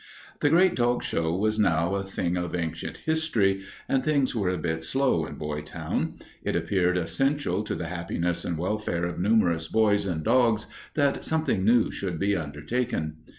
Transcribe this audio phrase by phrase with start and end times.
[0.39, 4.57] The great dog show was now a thing of ancient history and things were a
[4.57, 6.15] bit slow in Boytown.
[6.43, 11.63] It appeared essential to the happiness and welfare of numerous boys and dogs that something
[11.63, 13.17] new should be undertaken.